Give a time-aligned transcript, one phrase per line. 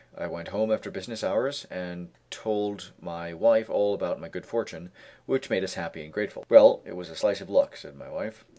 [0.17, 4.91] I went home after business hours, and told my wife all about my good fortune,
[5.27, 6.43] which made us happy and grateful.
[6.49, 8.43] "Well, it was a slice of luck," said my wife.